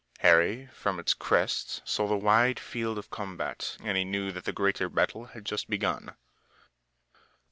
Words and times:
Harry 0.21 0.65
from 0.73 0.97
its 0.99 1.13
crest 1.13 1.79
saw 1.87 2.07
the 2.07 2.17
wide 2.17 2.59
field 2.59 2.97
of 2.97 3.11
combat 3.11 3.77
and 3.83 3.95
he 3.99 4.03
knew 4.03 4.31
that 4.31 4.45
the 4.45 4.51
greater 4.51 4.89
battle 4.89 5.25
had 5.25 5.45
just 5.45 5.69
begun. 5.69 6.15